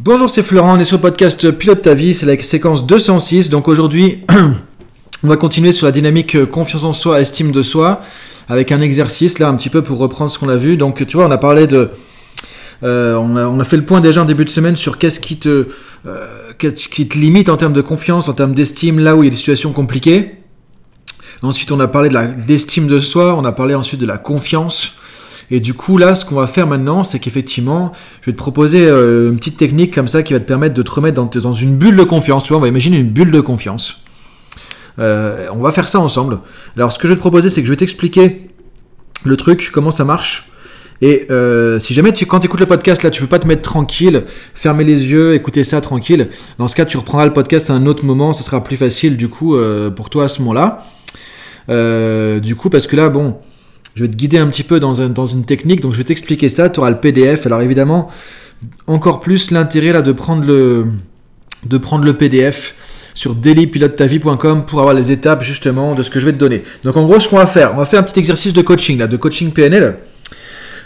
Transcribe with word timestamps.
Bonjour, 0.00 0.30
c'est 0.30 0.44
Florent, 0.44 0.76
on 0.76 0.78
est 0.78 0.84
sur 0.84 0.98
le 0.98 1.00
podcast 1.00 1.50
Pilote 1.50 1.82
ta 1.82 1.92
vie, 1.92 2.14
c'est 2.14 2.24
la 2.24 2.40
séquence 2.40 2.86
206. 2.86 3.50
Donc 3.50 3.66
aujourd'hui, 3.66 4.22
on 5.24 5.26
va 5.26 5.36
continuer 5.36 5.72
sur 5.72 5.86
la 5.86 5.92
dynamique 5.92 6.36
euh, 6.36 6.46
confiance 6.46 6.84
en 6.84 6.92
soi, 6.92 7.20
estime 7.20 7.50
de 7.50 7.62
soi, 7.64 8.00
avec 8.48 8.70
un 8.70 8.80
exercice 8.80 9.40
là 9.40 9.48
un 9.48 9.56
petit 9.56 9.70
peu 9.70 9.82
pour 9.82 9.98
reprendre 9.98 10.30
ce 10.30 10.38
qu'on 10.38 10.50
a 10.50 10.56
vu. 10.56 10.76
Donc 10.76 11.04
tu 11.04 11.16
vois, 11.16 11.26
on 11.26 11.30
a 11.32 11.36
parlé 11.36 11.66
de... 11.66 11.90
Euh, 12.84 13.16
on, 13.16 13.58
a, 13.58 13.64
fait 13.64 13.76
le 13.76 13.84
point 13.84 14.00
déjà 14.00 14.22
en 14.22 14.24
début 14.24 14.44
de 14.44 14.50
semaine 14.50 14.76
sur 14.76 14.98
qu'est-ce 14.98 15.18
qui 15.18 15.40
euh, 15.46 15.64
qui 16.60 17.08
te 17.08 17.18
limite 17.18 17.48
en 17.48 17.56
termes 17.56 17.72
de 17.72 17.82
confiance, 17.82 18.28
en 18.28 18.34
termes 18.34 18.54
d'estime, 18.54 19.00
là 19.00 19.16
où 19.16 19.24
il 19.24 19.26
y 19.26 19.28
a 19.28 19.30
des 19.30 19.36
situations 19.36 19.72
compliquées. 19.72 20.36
Ensuite, 21.42 21.72
on 21.72 21.80
a 21.80 21.88
parlé 21.88 22.08
de 22.08 22.16
l'estime 22.46 22.86
de 22.86 23.00
soi, 23.00 23.34
on 23.34 23.44
a 23.44 23.50
parlé 23.50 23.74
ensuite 23.74 24.00
de 24.00 24.06
la 24.06 24.16
confiance. 24.16 24.94
Et 25.50 25.60
du 25.60 25.74
coup, 25.74 25.96
là, 25.96 26.14
ce 26.14 26.24
qu'on 26.24 26.34
va 26.34 26.46
faire 26.46 26.66
maintenant, 26.66 27.04
c'est 27.04 27.18
qu'effectivement, 27.18 27.92
je 28.20 28.26
vais 28.26 28.32
te 28.32 28.38
proposer 28.38 28.86
euh, 28.86 29.30
une 29.30 29.38
petite 29.38 29.56
technique 29.56 29.94
comme 29.94 30.08
ça 30.08 30.22
qui 30.22 30.34
va 30.34 30.40
te 30.40 30.44
permettre 30.44 30.74
de 30.74 30.82
te 30.82 30.90
remettre 30.90 31.22
dans, 31.22 31.52
une 31.52 31.76
bulle 31.76 31.96
de 31.96 32.04
confiance. 32.04 32.44
Tu 32.44 32.48
vois, 32.50 32.58
on 32.58 32.60
va 32.60 32.68
imaginer 32.68 32.98
une 32.98 33.08
bulle 33.08 33.30
de 33.30 33.40
confiance. 33.40 34.02
Euh, 34.98 35.46
on 35.52 35.60
va 35.60 35.72
faire 35.72 35.88
ça 35.88 36.00
ensemble. 36.00 36.40
Alors, 36.76 36.92
ce 36.92 36.98
que 36.98 37.06
je 37.06 37.12
vais 37.12 37.16
te 37.16 37.20
proposer, 37.20 37.48
c'est 37.48 37.62
que 37.62 37.66
je 37.66 37.72
vais 37.72 37.76
t'expliquer 37.76 38.50
le 39.24 39.36
truc, 39.36 39.70
comment 39.72 39.90
ça 39.90 40.04
marche. 40.04 40.50
Et 41.00 41.26
euh, 41.30 41.78
si 41.78 41.94
jamais 41.94 42.12
tu, 42.12 42.26
quand 42.26 42.40
tu 42.40 42.46
écoutes 42.46 42.60
le 42.60 42.66
podcast, 42.66 43.02
là, 43.02 43.10
tu 43.10 43.22
peux 43.22 43.28
pas 43.28 43.38
te 43.38 43.46
mettre 43.46 43.62
tranquille, 43.62 44.24
fermer 44.52 44.84
les 44.84 45.06
yeux, 45.06 45.34
écouter 45.34 45.64
ça 45.64 45.80
tranquille. 45.80 46.28
Dans 46.58 46.68
ce 46.68 46.74
cas, 46.74 46.84
tu 46.84 46.98
reprendras 46.98 47.24
le 47.24 47.32
podcast 47.32 47.70
à 47.70 47.72
un 47.72 47.86
autre 47.86 48.04
moment, 48.04 48.32
ça 48.32 48.42
sera 48.42 48.62
plus 48.62 48.76
facile 48.76 49.16
du 49.16 49.28
coup 49.28 49.56
pour 49.94 50.10
toi 50.10 50.24
à 50.24 50.28
ce 50.28 50.42
moment-là. 50.42 50.82
du 52.40 52.56
coup, 52.56 52.68
parce 52.68 52.88
que 52.88 52.96
là, 52.96 53.10
bon, 53.10 53.36
je 53.98 54.04
vais 54.04 54.10
te 54.10 54.14
guider 54.14 54.38
un 54.38 54.46
petit 54.46 54.62
peu 54.62 54.78
dans, 54.78 54.94
une 54.94 55.44
technique, 55.44 55.80
donc 55.80 55.92
je 55.92 55.98
vais 55.98 56.04
t'expliquer 56.04 56.48
ça, 56.48 56.70
tu 56.70 56.78
auras 56.78 56.90
le 56.90 57.00
PDF. 57.00 57.46
Alors 57.46 57.62
évidemment, 57.62 58.08
encore 58.86 59.18
plus 59.18 59.50
l'intérêt 59.50 59.90
là 59.90 60.02
de 60.02 60.12
prendre 60.12 60.46
le, 60.46 60.86
de 61.66 61.78
prendre 61.78 62.04
le 62.04 62.12
PDF 62.12 62.76
sur 63.14 63.34
dailypilotetavie.com 63.34 64.66
pour 64.66 64.78
avoir 64.78 64.94
les 64.94 65.10
étapes 65.10 65.42
justement 65.42 65.96
de 65.96 66.04
ce 66.04 66.10
que 66.10 66.20
je 66.20 66.26
vais 66.26 66.32
te 66.32 66.38
donner. 66.38 66.62
Donc 66.84 66.96
en 66.96 67.06
gros, 67.06 67.18
ce 67.18 67.28
qu'on 67.28 67.38
va 67.38 67.46
faire, 67.46 67.72
on 67.74 67.78
va 67.78 67.84
faire 67.86 67.98
un 67.98 68.04
petit 68.04 68.20
exercice 68.20 68.52
de 68.52 68.62
coaching 68.62 68.98
là, 68.98 69.08
de 69.08 69.16
coaching 69.16 69.50
PNL. 69.50 69.96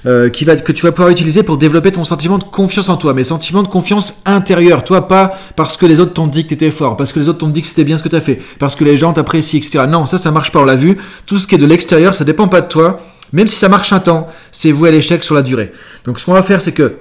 Euh, 0.05 0.31
qui 0.31 0.45
va, 0.45 0.57
que 0.57 0.73
tu 0.73 0.83
vas 0.83 0.91
pouvoir 0.91 1.11
utiliser 1.11 1.45
pour 1.45 1.59
développer 1.59 1.93
ton 1.93 2.05
sentiment 2.05 2.37
de 2.37 2.43
confiance 2.43 2.89
en 2.89 2.97
toi, 2.97 3.15
mais 3.15 3.23
sentiment 3.23 3.63
de 3.63 3.69
confiance 3.69 4.21
intérieure, 4.27 4.83
toi, 4.83 5.07
pas 5.07 5.39
parce 5.55 5.77
que 5.77 5.87
les 5.87 6.01
autres 6.01 6.13
t'ont 6.13 6.27
dit 6.27 6.43
que 6.43 6.49
tu 6.49 6.55
étais 6.55 6.73
fort, 6.73 6.97
parce 6.97 7.13
que 7.13 7.21
les 7.21 7.29
autres 7.29 7.39
t'ont 7.39 7.49
dit 7.49 7.63
que 7.63 7.69
c'était 7.69 7.85
bien 7.85 7.97
ce 7.97 8.03
que 8.03 8.09
tu 8.09 8.17
as 8.17 8.21
fait, 8.21 8.41
parce 8.59 8.75
que 8.75 8.83
les 8.83 8.97
gens 8.97 9.13
t'apprécient, 9.13 9.61
etc. 9.61 9.85
Non, 9.89 10.07
ça, 10.07 10.19
ça 10.19 10.33
marche 10.33 10.51
pas, 10.51 10.59
on 10.59 10.65
l'a 10.65 10.75
vu. 10.75 10.97
Tout 11.25 11.39
ce 11.39 11.47
qui 11.47 11.55
est 11.55 11.59
de 11.59 11.67
l'extérieur, 11.67 12.17
ça 12.17 12.25
dépend 12.25 12.49
pas 12.49 12.63
de 12.63 12.67
toi, 12.67 12.99
même 13.33 13.47
si 13.47 13.55
ça 13.55 13.69
marche 13.69 13.93
un 13.93 14.01
temps, 14.01 14.27
c'est 14.51 14.73
voué 14.73 14.89
à 14.89 14.93
l'échec 14.93 15.23
sur 15.23 15.37
la 15.37 15.43
durée. 15.43 15.71
Donc 16.05 16.19
ce 16.19 16.27
qu'on 16.27 16.33
va 16.33 16.43
faire, 16.43 16.61
c'est 16.63 16.73
que 16.73 16.97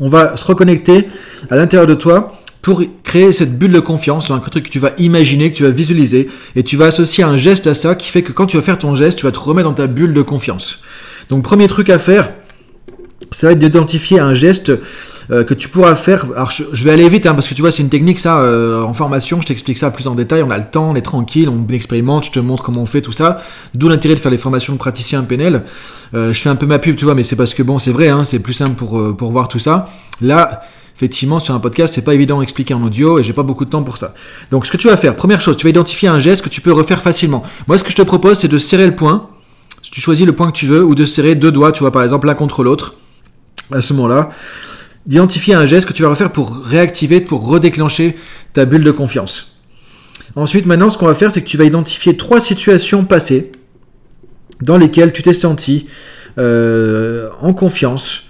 on 0.00 0.08
va 0.08 0.36
se 0.36 0.44
reconnecter 0.44 1.08
à 1.50 1.56
l'intérieur 1.56 1.86
de 1.86 1.94
toi 1.94 2.32
pour 2.62 2.82
créer 3.04 3.32
cette 3.32 3.56
bulle 3.56 3.72
de 3.72 3.80
confiance, 3.80 4.32
un 4.32 4.40
truc 4.40 4.64
que 4.64 4.70
tu 4.70 4.80
vas 4.80 4.92
imaginer, 4.98 5.52
que 5.52 5.56
tu 5.56 5.62
vas 5.62 5.70
visualiser, 5.70 6.28
et 6.56 6.64
tu 6.64 6.76
vas 6.76 6.86
associer 6.86 7.22
un 7.22 7.36
geste 7.36 7.68
à 7.68 7.74
ça 7.74 7.94
qui 7.94 8.10
fait 8.10 8.22
que 8.22 8.32
quand 8.32 8.46
tu 8.46 8.56
vas 8.56 8.62
faire 8.62 8.78
ton 8.78 8.96
geste, 8.96 9.18
tu 9.18 9.24
vas 9.24 9.32
te 9.32 9.38
remettre 9.38 9.68
dans 9.68 9.74
ta 9.74 9.86
bulle 9.86 10.12
de 10.12 10.22
confiance. 10.22 10.80
Donc 11.30 11.42
premier 11.42 11.68
truc 11.68 11.90
à 11.90 11.98
faire, 11.98 12.30
ça 13.30 13.48
va 13.48 13.52
être 13.52 13.58
d'identifier 13.58 14.18
un 14.18 14.34
geste 14.34 14.72
euh, 15.30 15.44
que 15.44 15.52
tu 15.52 15.68
pourras 15.68 15.94
faire. 15.94 16.24
Alors 16.34 16.50
je, 16.50 16.84
vais 16.84 16.90
aller 16.90 17.08
vite 17.08 17.26
hein, 17.26 17.34
parce 17.34 17.48
que 17.48 17.54
tu 17.54 17.60
vois 17.60 17.70
c'est 17.70 17.82
une 17.82 17.90
technique 17.90 18.18
ça 18.18 18.38
euh, 18.38 18.82
en 18.82 18.94
formation. 18.94 19.40
Je 19.42 19.46
t'explique 19.46 19.76
ça 19.76 19.90
plus 19.90 20.06
en 20.06 20.14
détail. 20.14 20.42
On 20.42 20.50
a 20.50 20.56
le 20.56 20.64
temps, 20.64 20.90
on 20.90 20.94
est 20.94 21.02
tranquille, 21.02 21.48
on 21.48 21.66
expérimente. 21.66 22.24
Je 22.24 22.30
te 22.30 22.40
montre 22.40 22.62
comment 22.62 22.82
on 22.82 22.86
fait 22.86 23.02
tout 23.02 23.12
ça. 23.12 23.42
D'où 23.74 23.88
l'intérêt 23.88 24.14
de 24.14 24.20
faire 24.20 24.32
les 24.32 24.38
formations 24.38 24.72
de 24.72 24.78
praticiens 24.78 25.22
PNL. 25.22 25.64
Euh, 26.14 26.32
je 26.32 26.40
fais 26.40 26.48
un 26.48 26.56
peu 26.56 26.64
ma 26.64 26.78
pub, 26.78 26.96
tu 26.96 27.04
vois, 27.04 27.14
mais 27.14 27.24
c'est 27.24 27.36
parce 27.36 27.52
que 27.52 27.62
bon 27.62 27.78
c'est 27.78 27.92
vrai, 27.92 28.08
hein, 28.08 28.24
c'est 28.24 28.38
plus 28.38 28.54
simple 28.54 28.74
pour 28.74 29.16
pour 29.16 29.30
voir 29.30 29.48
tout 29.48 29.58
ça. 29.58 29.90
Là. 30.20 30.62
Effectivement, 30.96 31.38
sur 31.38 31.54
un 31.54 31.60
podcast, 31.60 31.94
c'est 31.94 32.02
pas 32.02 32.12
évident 32.12 32.40
d'expliquer 32.40 32.74
en 32.74 32.82
audio 32.82 33.20
et 33.20 33.22
j'ai 33.22 33.32
pas 33.32 33.44
beaucoup 33.44 33.64
de 33.64 33.70
temps 33.70 33.84
pour 33.84 33.98
ça. 33.98 34.14
Donc, 34.50 34.66
ce 34.66 34.72
que 34.72 34.76
tu 34.76 34.88
vas 34.88 34.96
faire, 34.96 35.14
première 35.14 35.40
chose, 35.40 35.56
tu 35.56 35.62
vas 35.62 35.70
identifier 35.70 36.08
un 36.08 36.18
geste 36.18 36.42
que 36.42 36.48
tu 36.48 36.60
peux 36.60 36.72
refaire 36.72 37.02
facilement. 37.02 37.44
Moi, 37.68 37.78
ce 37.78 37.84
que 37.84 37.90
je 37.92 37.94
te 37.94 38.02
propose, 38.02 38.40
c'est 38.40 38.48
de 38.48 38.58
serrer 38.58 38.84
le 38.84 38.96
poing 38.96 39.28
si 39.37 39.37
tu 39.90 40.00
choisis 40.00 40.26
le 40.26 40.32
point 40.32 40.50
que 40.50 40.56
tu 40.56 40.66
veux, 40.66 40.84
ou 40.84 40.94
de 40.94 41.04
serrer 41.04 41.34
deux 41.34 41.52
doigts, 41.52 41.72
tu 41.72 41.80
vois, 41.80 41.92
par 41.92 42.02
exemple, 42.02 42.26
l'un 42.26 42.34
contre 42.34 42.62
l'autre, 42.62 42.94
à 43.72 43.80
ce 43.80 43.92
moment-là, 43.94 44.30
d'identifier 45.06 45.54
un 45.54 45.66
geste 45.66 45.88
que 45.88 45.92
tu 45.92 46.02
vas 46.02 46.10
refaire 46.10 46.30
pour 46.30 46.56
réactiver, 46.64 47.20
pour 47.20 47.46
redéclencher 47.46 48.16
ta 48.52 48.64
bulle 48.64 48.84
de 48.84 48.90
confiance. 48.90 49.58
Ensuite, 50.36 50.66
maintenant, 50.66 50.90
ce 50.90 50.98
qu'on 50.98 51.06
va 51.06 51.14
faire, 51.14 51.32
c'est 51.32 51.42
que 51.42 51.48
tu 51.48 51.56
vas 51.56 51.64
identifier 51.64 52.16
trois 52.16 52.40
situations 52.40 53.04
passées 53.04 53.52
dans 54.60 54.76
lesquelles 54.76 55.12
tu 55.12 55.22
t'es 55.22 55.32
senti 55.32 55.86
euh, 56.38 57.28
en 57.40 57.52
confiance 57.52 58.24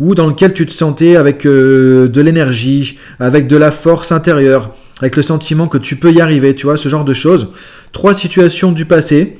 ou 0.00 0.14
dans 0.14 0.28
lesquelles 0.28 0.54
tu 0.54 0.66
te 0.66 0.72
sentais 0.72 1.16
avec 1.16 1.46
euh, 1.46 2.08
de 2.08 2.20
l'énergie, 2.20 2.98
avec 3.20 3.46
de 3.46 3.56
la 3.56 3.70
force 3.70 4.10
intérieure, 4.10 4.74
avec 5.00 5.14
le 5.14 5.22
sentiment 5.22 5.68
que 5.68 5.78
tu 5.78 5.96
peux 5.96 6.12
y 6.12 6.20
arriver, 6.20 6.54
tu 6.54 6.66
vois, 6.66 6.76
ce 6.76 6.88
genre 6.88 7.04
de 7.04 7.14
choses. 7.14 7.48
Trois 7.92 8.12
situations 8.12 8.72
du 8.72 8.86
passé 8.86 9.38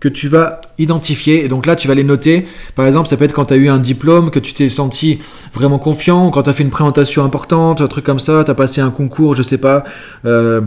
que 0.00 0.08
tu 0.08 0.28
vas 0.28 0.60
identifier. 0.78 1.44
Et 1.44 1.48
donc 1.48 1.66
là, 1.66 1.76
tu 1.76 1.88
vas 1.88 1.94
les 1.94 2.04
noter. 2.04 2.46
Par 2.74 2.86
exemple, 2.86 3.08
ça 3.08 3.16
peut 3.16 3.24
être 3.24 3.32
quand 3.32 3.46
tu 3.46 3.54
as 3.54 3.56
eu 3.56 3.68
un 3.68 3.78
diplôme, 3.78 4.30
que 4.30 4.38
tu 4.38 4.52
t'es 4.52 4.68
senti 4.68 5.18
vraiment 5.52 5.78
confiant, 5.78 6.30
quand 6.30 6.44
tu 6.44 6.50
as 6.50 6.52
fait 6.52 6.62
une 6.62 6.70
présentation 6.70 7.24
importante, 7.24 7.80
un 7.80 7.88
truc 7.88 8.04
comme 8.04 8.20
ça, 8.20 8.44
tu 8.44 8.50
as 8.50 8.54
passé 8.54 8.80
un 8.80 8.90
concours, 8.90 9.34
je 9.34 9.42
sais 9.42 9.58
pas. 9.58 9.84
Euh, 10.24 10.60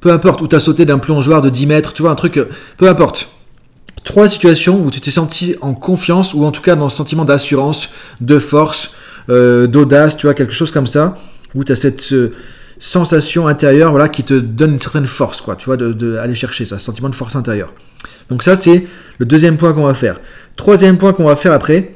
peu 0.00 0.10
importe, 0.12 0.40
où 0.42 0.48
tu 0.48 0.56
as 0.56 0.60
sauté 0.60 0.84
d'un 0.84 0.98
plongeoir 0.98 1.42
de 1.42 1.50
10 1.50 1.66
mètres, 1.66 1.92
tu 1.92 2.02
vois, 2.02 2.10
un 2.10 2.16
truc, 2.16 2.38
euh, 2.38 2.48
peu 2.76 2.88
importe. 2.88 3.28
Trois 4.04 4.28
situations 4.28 4.82
où 4.82 4.90
tu 4.90 5.00
t'es 5.00 5.10
senti 5.10 5.56
en 5.60 5.74
confiance, 5.74 6.32
ou 6.32 6.44
en 6.44 6.52
tout 6.52 6.62
cas 6.62 6.76
dans 6.76 6.84
le 6.84 6.90
sentiment 6.90 7.24
d'assurance, 7.24 7.90
de 8.20 8.38
force, 8.38 8.92
euh, 9.28 9.66
d'audace, 9.66 10.16
tu 10.16 10.26
vois, 10.26 10.34
quelque 10.34 10.54
chose 10.54 10.70
comme 10.70 10.86
ça, 10.86 11.18
où 11.54 11.64
tu 11.64 11.72
as 11.72 11.76
cette 11.76 12.14
sensation 12.78 13.48
intérieure 13.48 13.90
voilà, 13.90 14.08
qui 14.08 14.22
te 14.24 14.34
donne 14.34 14.72
une 14.72 14.80
certaine 14.80 15.06
force, 15.06 15.40
quoi, 15.40 15.56
tu 15.56 15.66
vois, 15.66 15.76
d'aller 15.76 16.28
de, 16.28 16.34
chercher 16.34 16.64
ça, 16.64 16.78
sentiment 16.78 17.08
de 17.08 17.14
force 17.14 17.36
intérieure. 17.36 17.72
Donc 18.28 18.42
ça, 18.42 18.56
c'est 18.56 18.86
le 19.18 19.26
deuxième 19.26 19.56
point 19.56 19.72
qu'on 19.72 19.84
va 19.84 19.94
faire. 19.94 20.20
Troisième 20.56 20.98
point 20.98 21.12
qu'on 21.12 21.24
va 21.24 21.36
faire 21.36 21.52
après, 21.52 21.94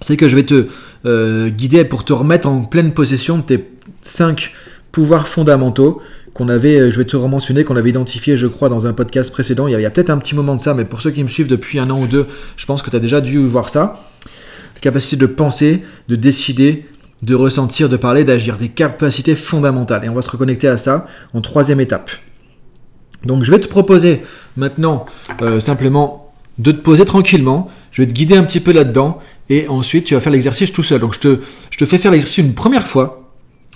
c'est 0.00 0.16
que 0.16 0.28
je 0.28 0.36
vais 0.36 0.44
te 0.44 0.66
euh, 1.06 1.48
guider 1.50 1.84
pour 1.84 2.04
te 2.04 2.12
remettre 2.12 2.48
en 2.48 2.62
pleine 2.62 2.92
possession 2.92 3.38
de 3.38 3.42
tes 3.42 3.70
cinq 4.02 4.52
pouvoirs 4.92 5.28
fondamentaux 5.28 6.00
qu'on 6.34 6.48
avait, 6.48 6.78
euh, 6.78 6.90
je 6.90 6.98
vais 6.98 7.04
te 7.04 7.16
mentionner, 7.16 7.64
qu'on 7.64 7.76
avait 7.76 7.90
identifié, 7.90 8.36
je 8.36 8.46
crois, 8.46 8.68
dans 8.68 8.86
un 8.86 8.92
podcast 8.92 9.30
précédent. 9.32 9.66
Il 9.66 9.78
y 9.78 9.84
a, 9.84 9.90
peut-être 9.90 10.10
un 10.10 10.18
petit 10.18 10.34
moment 10.34 10.56
de 10.56 10.60
ça, 10.60 10.74
mais 10.74 10.84
pour 10.84 11.00
ceux 11.00 11.10
qui 11.10 11.22
me 11.22 11.28
suivent 11.28 11.48
depuis 11.48 11.78
un 11.78 11.90
an 11.90 12.00
ou 12.00 12.06
deux, 12.06 12.26
je 12.56 12.66
pense 12.66 12.82
que 12.82 12.90
tu 12.90 12.96
as 12.96 13.00
déjà 13.00 13.20
dû 13.20 13.38
voir 13.38 13.68
ça. 13.68 14.04
La 14.74 14.80
capacité 14.80 15.16
de 15.16 15.26
penser, 15.26 15.82
de 16.08 16.16
décider, 16.16 16.86
de 17.22 17.34
ressentir, 17.34 17.88
de 17.88 17.96
parler, 17.96 18.24
d'agir, 18.24 18.56
des 18.56 18.68
capacités 18.68 19.34
fondamentales. 19.34 20.04
Et 20.04 20.08
on 20.08 20.14
va 20.14 20.22
se 20.22 20.30
reconnecter 20.30 20.68
à 20.68 20.76
ça 20.76 21.06
en 21.34 21.40
troisième 21.40 21.80
étape. 21.80 22.10
Donc 23.24 23.44
je 23.44 23.50
vais 23.50 23.60
te 23.60 23.68
proposer 23.68 24.22
maintenant 24.56 25.06
euh, 25.42 25.60
simplement 25.60 26.32
de 26.58 26.72
te 26.72 26.80
poser 26.80 27.04
tranquillement, 27.04 27.70
je 27.90 28.02
vais 28.02 28.08
te 28.08 28.12
guider 28.12 28.36
un 28.36 28.44
petit 28.44 28.60
peu 28.60 28.72
là-dedans, 28.72 29.18
et 29.48 29.66
ensuite 29.68 30.04
tu 30.04 30.14
vas 30.14 30.20
faire 30.20 30.32
l'exercice 30.32 30.72
tout 30.72 30.82
seul. 30.82 31.00
Donc 31.00 31.14
je 31.14 31.20
te, 31.20 31.40
je 31.70 31.78
te 31.78 31.84
fais 31.84 31.98
faire 31.98 32.12
l'exercice 32.12 32.38
une 32.38 32.54
première 32.54 32.86
fois, 32.86 33.30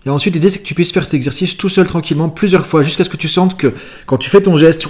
et 0.06 0.10
ensuite 0.10 0.34
l'idée 0.34 0.50
c'est 0.50 0.58
que 0.58 0.64
tu 0.64 0.74
puisses 0.74 0.92
faire 0.92 1.04
cet 1.04 1.14
exercice 1.14 1.56
tout 1.56 1.68
seul 1.68 1.86
tranquillement 1.86 2.28
plusieurs 2.28 2.66
fois, 2.66 2.82
jusqu'à 2.82 3.04
ce 3.04 3.08
que 3.08 3.16
tu 3.16 3.28
sentes 3.28 3.56
que 3.56 3.72
quand 4.06 4.18
tu 4.18 4.28
fais 4.28 4.42
ton 4.42 4.56
geste, 4.56 4.88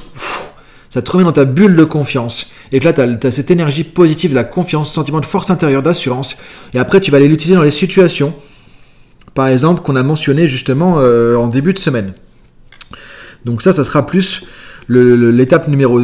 ça 0.94 1.02
te 1.02 1.10
remet 1.10 1.24
dans 1.24 1.32
ta 1.32 1.44
bulle 1.44 1.74
de 1.74 1.82
confiance, 1.82 2.52
et 2.70 2.78
que 2.78 2.84
là 2.84 2.92
tu 2.92 3.26
as, 3.26 3.30
cette 3.32 3.50
énergie 3.50 3.82
positive, 3.82 4.32
la 4.32 4.44
confiance, 4.44 4.92
sentiment 4.92 5.18
de 5.18 5.26
force 5.26 5.50
intérieure, 5.50 5.82
d'assurance, 5.82 6.36
et 6.72 6.78
après 6.78 7.00
tu 7.00 7.10
vas 7.10 7.16
aller 7.16 7.26
l'utiliser 7.26 7.56
dans 7.56 7.64
les 7.64 7.72
situations, 7.72 8.32
par 9.34 9.48
exemple, 9.48 9.82
qu'on 9.82 9.96
a 9.96 10.04
mentionné 10.04 10.46
justement 10.46 11.00
euh, 11.00 11.34
en 11.34 11.48
début 11.48 11.72
de 11.72 11.80
semaine. 11.80 12.12
Donc 13.44 13.60
ça, 13.62 13.72
ça 13.72 13.82
sera 13.82 14.06
plus 14.06 14.46
l'étape 14.88 15.66
numéro... 15.66 16.00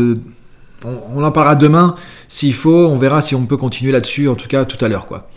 On, 0.84 1.22
en 1.22 1.30
parlera 1.30 1.54
demain 1.54 1.94
s'il 2.28 2.54
faut, 2.54 2.88
on 2.88 2.96
verra 2.96 3.20
si 3.20 3.36
on 3.36 3.46
peut 3.46 3.58
continuer 3.58 3.92
là-dessus, 3.92 4.28
en 4.28 4.34
tout 4.34 4.48
cas 4.48 4.64
tout 4.64 4.84
à 4.84 4.88
l'heure. 4.88 5.06
quoi. 5.06 5.30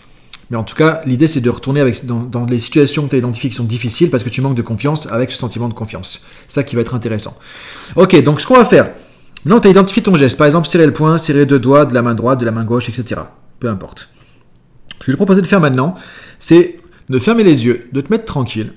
Mais 0.50 0.58
en 0.58 0.64
tout 0.64 0.76
cas, 0.76 1.02
l'idée 1.06 1.28
c'est 1.28 1.42
de 1.42 1.50
retourner 1.52 1.80
avec, 1.80 2.04
dans, 2.08 2.46
les 2.48 2.58
situations 2.58 3.04
que 3.04 3.10
tu 3.10 3.16
as 3.18 3.20
identifiées 3.20 3.52
qui 3.52 3.56
sont 3.56 3.66
difficiles 3.66 4.10
parce 4.10 4.24
que 4.24 4.30
tu 4.30 4.42
manques 4.42 4.56
de 4.56 4.64
confiance 4.64 5.06
avec 5.12 5.32
ce 5.32 5.38
sentiment 5.38 5.68
de 5.68 5.76
confiance. 5.76 6.26
C'est 6.48 6.56
ça 6.56 6.64
qui 6.64 6.76
va 6.76 6.82
être 6.82 6.96
intéressant. 6.96 7.38
Ok, 7.96 8.20
donc 8.24 8.42
ce 8.42 8.48
qu'on 8.48 8.56
va 8.56 8.66
faire, 8.66 8.90
maintenant 9.46 9.60
tu 9.60 9.68
as 9.68 9.72
identifié 9.72 10.02
ton 10.02 10.16
geste, 10.16 10.38
par 10.38 10.48
exemple 10.48 10.68
serrer 10.68 10.86
le 10.86 10.94
poing, 10.94 11.18
serrer 11.18 11.46
deux 11.46 11.60
doigts 11.60 11.86
de 11.86 11.94
la 11.94 12.02
main 12.02 12.16
droite, 12.16 12.40
de 12.40 12.46
la 12.46 12.52
main 12.52 12.66
gauche, 12.66 12.90
etc. 12.90 13.22
Peu 13.60 13.70
importe. 13.70 14.10
Ce 14.94 15.00
que 15.00 15.06
je 15.06 15.12
vais 15.12 15.14
te 15.14 15.18
proposer 15.18 15.42
de 15.42 15.48
faire 15.48 15.60
maintenant, 15.62 15.96
c'est 16.40 16.78
de 17.10 17.20
fermer 17.20 17.44
les 17.44 17.66
yeux, 17.66 17.90
de 17.92 18.02
te 18.02 18.12
mettre 18.12 18.26
tranquille, 18.26 18.74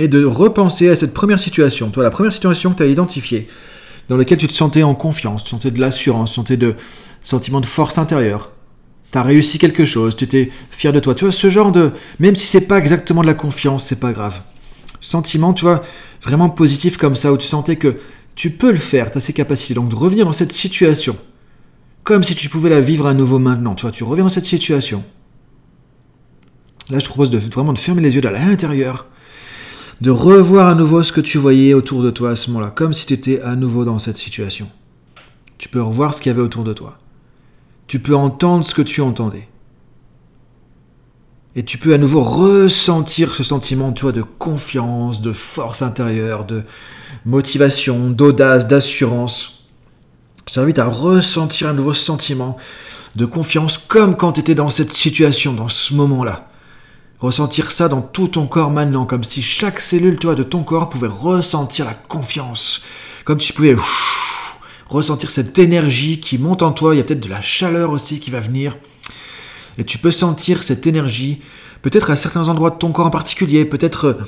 et 0.00 0.08
de 0.08 0.24
repenser 0.24 0.88
à 0.88 0.96
cette 0.96 1.12
première 1.12 1.38
situation, 1.38 1.90
toi, 1.90 2.02
la 2.02 2.10
première 2.10 2.32
situation 2.32 2.70
que 2.72 2.76
tu 2.76 2.82
as 2.82 2.86
identifiée, 2.86 3.48
dans 4.08 4.16
laquelle 4.16 4.38
tu 4.38 4.48
te 4.48 4.52
sentais 4.52 4.82
en 4.82 4.94
confiance, 4.94 5.44
tu 5.44 5.50
sentais 5.50 5.70
de 5.70 5.80
l'assurance, 5.80 6.30
tu 6.30 6.36
sentais 6.36 6.56
de 6.56 6.74
sentiment 7.22 7.60
de 7.60 7.66
force 7.66 7.98
intérieure. 7.98 8.50
Tu 9.12 9.18
as 9.18 9.22
réussi 9.22 9.58
quelque 9.58 9.84
chose, 9.84 10.16
tu 10.16 10.24
étais 10.24 10.50
fier 10.70 10.92
de 10.92 11.00
toi. 11.00 11.14
Tu 11.14 11.24
vois, 11.24 11.32
ce 11.32 11.50
genre 11.50 11.70
de. 11.70 11.90
Même 12.18 12.34
si 12.34 12.46
c'est 12.46 12.62
pas 12.62 12.78
exactement 12.78 13.22
de 13.22 13.26
la 13.26 13.34
confiance, 13.34 13.84
c'est 13.84 14.00
pas 14.00 14.12
grave. 14.12 14.40
Sentiment, 15.00 15.52
tu 15.52 15.64
vois, 15.64 15.82
vraiment 16.22 16.48
positif 16.48 16.96
comme 16.96 17.14
ça, 17.14 17.32
où 17.32 17.36
tu 17.36 17.46
sentais 17.46 17.76
que 17.76 17.96
tu 18.34 18.50
peux 18.50 18.70
le 18.70 18.78
faire, 18.78 19.10
tu 19.10 19.18
as 19.18 19.20
ces 19.20 19.32
capacités. 19.32 19.74
Donc 19.74 19.88
de 19.88 19.94
revenir 19.94 20.24
dans 20.24 20.32
cette 20.32 20.52
situation, 20.52 21.16
comme 22.04 22.22
si 22.22 22.34
tu 22.34 22.48
pouvais 22.48 22.70
la 22.70 22.80
vivre 22.80 23.06
à 23.06 23.14
nouveau 23.14 23.38
maintenant. 23.38 23.74
Tu 23.74 23.82
vois, 23.82 23.92
tu 23.92 24.04
reviens 24.04 24.24
dans 24.24 24.30
cette 24.30 24.46
situation. 24.46 25.04
Là, 26.90 26.98
je 26.98 27.04
te 27.04 27.08
propose 27.08 27.30
vraiment 27.30 27.72
de 27.72 27.78
fermer 27.78 28.02
les 28.02 28.14
yeux 28.14 28.20
de 28.20 28.28
l'intérieur, 28.28 29.06
de 30.00 30.10
revoir 30.10 30.68
à 30.68 30.74
nouveau 30.74 31.02
ce 31.02 31.12
que 31.12 31.20
tu 31.20 31.38
voyais 31.38 31.74
autour 31.74 32.02
de 32.02 32.10
toi 32.10 32.30
à 32.30 32.36
ce 32.36 32.50
moment-là, 32.50 32.72
comme 32.74 32.92
si 32.92 33.06
tu 33.06 33.14
étais 33.14 33.40
à 33.42 33.54
nouveau 33.54 33.84
dans 33.84 33.98
cette 33.98 34.16
situation. 34.16 34.68
Tu 35.58 35.68
peux 35.68 35.82
revoir 35.82 36.14
ce 36.14 36.20
qu'il 36.20 36.30
y 36.30 36.34
avait 36.34 36.42
autour 36.42 36.64
de 36.64 36.72
toi. 36.72 36.98
Tu 37.86 38.00
peux 38.00 38.16
entendre 38.16 38.64
ce 38.64 38.74
que 38.74 38.82
tu 38.82 39.02
entendais. 39.02 39.48
Et 41.56 41.64
tu 41.64 41.78
peux 41.78 41.92
à 41.94 41.98
nouveau 41.98 42.22
ressentir 42.22 43.34
ce 43.34 43.42
sentiment, 43.42 43.92
tu 43.92 44.10
de 44.12 44.22
confiance, 44.22 45.20
de 45.20 45.32
force 45.32 45.82
intérieure, 45.82 46.44
de 46.44 46.62
motivation, 47.26 48.10
d'audace, 48.10 48.68
d'assurance. 48.68 49.64
Je 50.48 50.54
t'invite 50.54 50.78
à 50.78 50.86
ressentir 50.86 51.68
un 51.68 51.72
nouveau 51.74 51.92
sentiment 51.92 52.56
de 53.16 53.24
confiance 53.24 53.78
comme 53.78 54.16
quand 54.16 54.32
tu 54.32 54.40
étais 54.40 54.54
dans 54.54 54.70
cette 54.70 54.92
situation, 54.92 55.52
dans 55.52 55.68
ce 55.68 55.94
moment-là. 55.94 56.48
Ressentir 57.18 57.72
ça 57.72 57.88
dans 57.88 58.00
tout 58.00 58.28
ton 58.28 58.46
corps 58.46 58.70
maintenant, 58.70 59.04
comme 59.04 59.24
si 59.24 59.42
chaque 59.42 59.80
cellule 59.80 60.18
toi, 60.18 60.34
de 60.34 60.44
ton 60.44 60.62
corps 60.62 60.88
pouvait 60.88 61.08
ressentir 61.08 61.84
la 61.84 61.94
confiance. 61.94 62.82
Comme 63.24 63.38
tu 63.38 63.52
pouvais 63.52 63.76
ressentir 64.90 65.30
cette 65.30 65.58
énergie 65.58 66.20
qui 66.20 66.36
monte 66.36 66.62
en 66.62 66.72
toi. 66.72 66.94
Il 66.94 66.98
y 66.98 67.00
a 67.00 67.04
peut-être 67.04 67.20
de 67.20 67.28
la 67.28 67.40
chaleur 67.40 67.90
aussi 67.90 68.20
qui 68.20 68.30
va 68.30 68.40
venir. 68.40 68.76
Et 69.78 69.84
tu 69.84 69.98
peux 69.98 70.10
sentir 70.10 70.62
cette 70.62 70.86
énergie, 70.86 71.40
peut-être 71.82 72.10
à 72.10 72.16
certains 72.16 72.48
endroits 72.48 72.70
de 72.70 72.76
ton 72.76 72.92
corps 72.92 73.06
en 73.06 73.10
particulier, 73.10 73.64
peut-être 73.64 74.18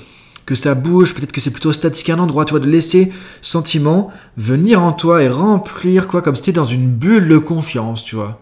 que 0.46 0.54
ça 0.54 0.74
bouge, 0.74 1.14
peut-être 1.14 1.32
que 1.32 1.40
c'est 1.40 1.50
plutôt 1.50 1.72
statique 1.72 2.10
à 2.10 2.14
un 2.14 2.18
endroit, 2.18 2.44
tu 2.44 2.50
vois, 2.50 2.60
de 2.60 2.68
laisser 2.68 3.12
sentiment 3.42 4.10
venir 4.36 4.82
en 4.82 4.92
toi 4.92 5.22
et 5.22 5.28
remplir, 5.28 6.08
quoi, 6.08 6.22
comme 6.22 6.36
si 6.36 6.42
tu 6.42 6.50
étais 6.50 6.56
dans 6.56 6.64
une 6.64 6.88
bulle 6.88 7.28
de 7.28 7.38
confiance, 7.38 8.04
tu 8.04 8.16
vois. 8.16 8.40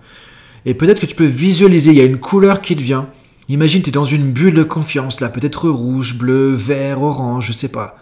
Et 0.65 0.75
peut-être 0.75 1.01
que 1.01 1.07
tu 1.07 1.15
peux 1.15 1.25
visualiser, 1.25 1.91
il 1.91 1.97
y 1.97 2.01
a 2.01 2.05
une 2.05 2.19
couleur 2.19 2.61
qui 2.61 2.77
te 2.77 2.83
vient. 2.83 3.07
Imagine, 3.49 3.83
tu 3.83 3.91
es 3.91 3.93
dans 3.93 4.05
une 4.05 4.33
bulle 4.33 4.55
de 4.55 4.63
confiance, 4.63 5.21
là, 5.21 5.29
peut-être 5.29 5.69
rouge, 5.69 6.17
bleu, 6.17 6.55
vert, 6.55 7.03
orange, 7.03 7.49
je 7.49 7.53
sais 7.53 7.69
pas. 7.69 7.97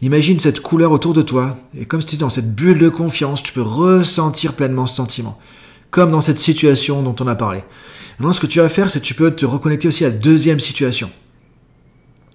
Imagine 0.00 0.40
cette 0.40 0.60
couleur 0.60 0.90
autour 0.90 1.12
de 1.12 1.22
toi, 1.22 1.56
et 1.78 1.84
comme 1.84 2.00
si 2.00 2.08
tu 2.08 2.14
étais 2.16 2.22
dans 2.22 2.30
cette 2.30 2.54
bulle 2.54 2.78
de 2.78 2.88
confiance, 2.88 3.42
tu 3.42 3.52
peux 3.52 3.62
ressentir 3.62 4.54
pleinement 4.54 4.86
ce 4.86 4.96
sentiment. 4.96 5.38
Comme 5.92 6.10
dans 6.10 6.20
cette 6.20 6.38
situation 6.38 7.02
dont 7.02 7.14
on 7.20 7.28
a 7.28 7.34
parlé. 7.34 7.62
Maintenant, 8.22 8.34
ce 8.34 8.40
que 8.40 8.46
tu 8.46 8.60
vas 8.60 8.68
faire, 8.68 8.88
c'est 8.88 9.00
que 9.00 9.04
tu 9.04 9.14
peux 9.14 9.32
te 9.32 9.44
reconnecter 9.44 9.88
aussi 9.88 10.04
à 10.04 10.08
la 10.08 10.14
deuxième 10.14 10.60
situation 10.60 11.10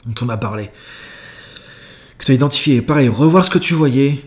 dont 0.06 0.25
on 0.25 0.28
a 0.28 0.36
parlé. 0.36 0.69
Que 2.18 2.25
tu 2.25 2.34
as 2.34 2.36
identifié. 2.36 2.81
Pareil, 2.81 3.07
revoir 3.07 3.45
ce 3.45 3.50
que 3.50 3.57
tu 3.57 3.74
voyais, 3.74 4.19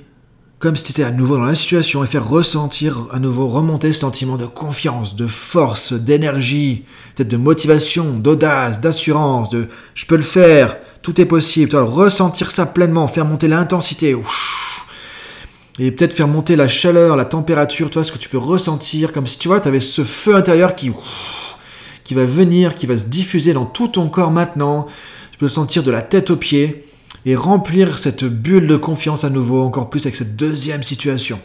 comme 0.59 0.75
si 0.75 0.85
tu 0.85 0.93
étais 0.93 1.05
à 1.05 1.11
nouveau 1.11 1.37
dans 1.37 1.45
la 1.45 1.55
situation 1.55 2.03
et 2.03 2.07
faire 2.07 2.27
ressentir 2.27 3.09
à 3.12 3.19
nouveau 3.19 3.47
remonter 3.47 3.93
ce 3.93 4.01
sentiment 4.01 4.39
de 4.39 4.47
confiance, 4.47 5.17
de 5.17 5.27
force, 5.27 5.93
d'énergie, 5.93 6.87
peut-être 7.15 7.29
de 7.29 7.37
motivation, 7.37 8.17
d'audace, 8.17 8.81
d'assurance, 8.81 9.51
de 9.51 9.69
je 9.93 10.06
peux 10.06 10.17
le 10.17 10.23
faire, 10.23 10.79
tout 11.03 11.21
est 11.21 11.27
possible. 11.27 11.69
Toi, 11.69 11.83
ressentir 11.83 12.53
ça 12.53 12.65
pleinement, 12.65 13.06
faire 13.06 13.27
monter 13.27 13.49
l'intensité. 13.49 14.17
Et 15.79 15.91
peut-être 15.91 16.15
faire 16.15 16.27
monter 16.27 16.56
la 16.56 16.69
chaleur, 16.69 17.17
la 17.17 17.27
température, 17.27 17.91
tu 17.91 17.99
vois, 17.99 18.05
ce 18.05 18.13
que 18.13 18.19
tu 18.19 18.31
peux 18.31 18.39
ressentir, 18.39 19.13
comme 19.13 19.27
si 19.27 19.39
tu 19.39 19.49
vois, 19.49 19.61
tu 19.61 19.69
avais 19.69 19.81
ce 19.81 20.05
feu 20.05 20.35
intérieur 20.35 20.75
qui, 20.75 20.91
qui 22.11 22.15
va 22.15 22.25
venir, 22.25 22.75
qui 22.75 22.87
va 22.87 22.99
se 22.99 23.07
diffuser 23.07 23.53
dans 23.53 23.67
tout 23.67 23.87
ton 23.87 24.09
corps 24.09 24.33
maintenant. 24.33 24.89
Tu 25.31 25.39
peux 25.39 25.47
le 25.47 25.49
sentir 25.49 25.85
de 25.85 25.93
la 25.93 26.03
tête 26.03 26.31
aux 26.31 26.37
pieds 26.37 26.85
et 27.25 27.37
remplir 27.37 28.01
cette 28.01 28.25
bulle 28.25 28.67
de 28.67 28.77
confiance 28.77 29.23
à 29.23 29.31
nouveau, 29.31 29.62
encore 29.62 29.91
plus 29.91 30.07
avec 30.07 30.17
cette 30.17 30.35
deuxième 30.35 30.83
situation. 30.83 31.39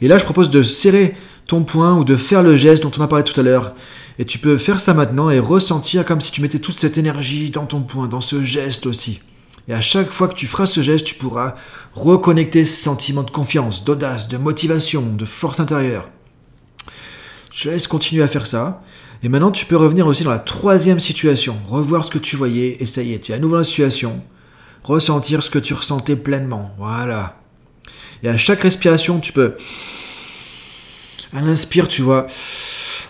Et 0.00 0.08
là, 0.08 0.18
je 0.18 0.24
propose 0.24 0.50
de 0.50 0.64
serrer 0.64 1.14
ton 1.46 1.62
poing 1.62 1.96
ou 1.96 2.02
de 2.02 2.16
faire 2.16 2.42
le 2.42 2.56
geste 2.56 2.82
dont 2.82 2.90
on 2.98 3.02
a 3.02 3.06
parlé 3.06 3.22
tout 3.22 3.38
à 3.38 3.44
l'heure. 3.44 3.74
Et 4.18 4.24
tu 4.24 4.40
peux 4.40 4.58
faire 4.58 4.80
ça 4.80 4.92
maintenant 4.92 5.30
et 5.30 5.38
ressentir 5.38 6.04
comme 6.04 6.20
si 6.20 6.32
tu 6.32 6.42
mettais 6.42 6.58
toute 6.58 6.74
cette 6.74 6.98
énergie 6.98 7.50
dans 7.50 7.66
ton 7.66 7.82
poing, 7.82 8.08
dans 8.08 8.20
ce 8.20 8.42
geste 8.42 8.86
aussi. 8.86 9.20
Et 9.68 9.72
à 9.72 9.80
chaque 9.80 10.10
fois 10.10 10.26
que 10.26 10.34
tu 10.34 10.48
feras 10.48 10.66
ce 10.66 10.82
geste, 10.82 11.06
tu 11.06 11.14
pourras 11.14 11.54
reconnecter 11.92 12.64
ce 12.64 12.82
sentiment 12.82 13.22
de 13.22 13.30
confiance, 13.30 13.84
d'audace, 13.84 14.26
de 14.26 14.36
motivation, 14.36 15.14
de 15.14 15.24
force 15.24 15.60
intérieure. 15.60 16.08
Je 17.62 17.68
laisse 17.68 17.86
continuer 17.86 18.22
à 18.22 18.26
faire 18.26 18.46
ça. 18.46 18.82
Et 19.22 19.28
maintenant, 19.28 19.50
tu 19.50 19.66
peux 19.66 19.76
revenir 19.76 20.06
aussi 20.06 20.24
dans 20.24 20.30
la 20.30 20.38
troisième 20.38 20.98
situation, 20.98 21.58
revoir 21.68 22.06
ce 22.06 22.10
que 22.10 22.16
tu 22.16 22.36
voyais, 22.36 22.78
et 22.80 22.86
ça 22.86 23.02
y 23.02 23.12
est, 23.12 23.18
tu 23.18 23.32
es 23.32 23.34
à 23.34 23.38
nouveau 23.38 23.56
dans 23.56 23.58
la 23.58 23.64
situation 23.64 24.22
ressentir 24.82 25.42
ce 25.42 25.50
que 25.50 25.58
tu 25.58 25.74
ressentais 25.74 26.16
pleinement. 26.16 26.74
Voilà. 26.78 27.38
Et 28.22 28.30
à 28.30 28.38
chaque 28.38 28.62
respiration, 28.62 29.20
tu 29.20 29.34
peux, 29.34 29.56
à 31.36 31.42
l'inspire, 31.42 31.86
tu 31.86 32.00
vois, 32.00 32.28